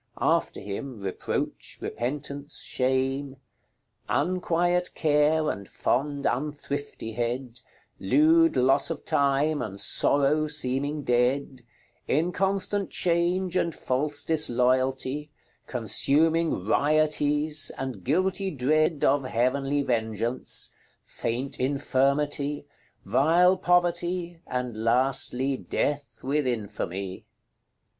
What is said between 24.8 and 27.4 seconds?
lastly Death with infamy."